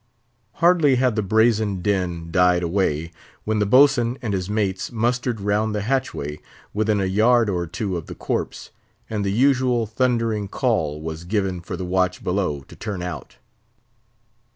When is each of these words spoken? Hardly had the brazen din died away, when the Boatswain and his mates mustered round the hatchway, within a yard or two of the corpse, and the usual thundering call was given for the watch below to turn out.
Hardly 0.53 0.95
had 0.95 1.15
the 1.15 1.21
brazen 1.21 1.83
din 1.83 2.31
died 2.31 2.63
away, 2.63 3.11
when 3.43 3.59
the 3.59 3.67
Boatswain 3.67 4.17
and 4.23 4.33
his 4.33 4.49
mates 4.49 4.91
mustered 4.91 5.39
round 5.39 5.75
the 5.75 5.83
hatchway, 5.83 6.39
within 6.73 6.99
a 6.99 7.05
yard 7.05 7.51
or 7.51 7.67
two 7.67 7.95
of 7.97 8.07
the 8.07 8.15
corpse, 8.15 8.71
and 9.11 9.23
the 9.23 9.31
usual 9.31 9.85
thundering 9.85 10.47
call 10.47 10.99
was 10.99 11.23
given 11.23 11.61
for 11.61 11.77
the 11.77 11.85
watch 11.85 12.23
below 12.23 12.61
to 12.61 12.75
turn 12.75 13.03
out. 13.03 13.37